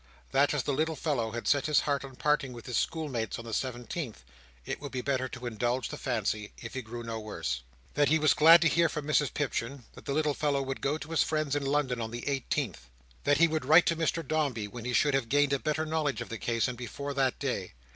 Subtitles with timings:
[0.31, 3.37] That as the little fellow had set his heart on parting with his school mates
[3.37, 4.23] on the seventeenth,
[4.65, 7.61] it would be better to indulge the fancy if he grew no worse.
[7.93, 10.97] That he was glad to hear from Mrs Pipchin, that the little fellow would go
[10.97, 12.89] to his friends in London on the eighteenth.
[13.25, 16.21] That he would write to Mr Dombey, when he should have gained a better knowledge
[16.21, 17.73] of the case, and before that day.